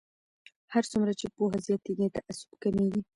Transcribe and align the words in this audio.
هر 0.73 0.83
څومره 0.91 1.11
چې 1.19 1.25
پوهه 1.35 1.57
زیاتیږي 1.67 2.07
تعصب 2.15 2.49
کمیږي. 2.63 3.01